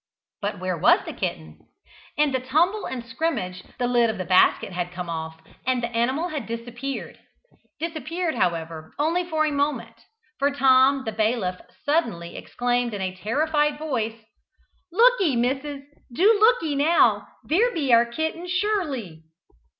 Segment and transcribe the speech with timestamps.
[0.41, 1.59] But where was the kitten?
[2.17, 5.95] In the tumble and scrimmage, the lid of the basket had come off, and the
[5.95, 7.19] animal had disappeared.
[7.79, 9.93] Disappeared, however, only for a moment,
[10.39, 14.19] for Tom the bailiff suddenly exclaimed in a terrified voice,
[14.91, 19.19] "Look'ee, missis, do look'ee now there be our kitten sure ly!"